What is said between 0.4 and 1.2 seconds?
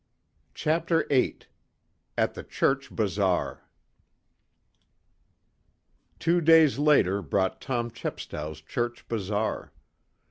CHAPTER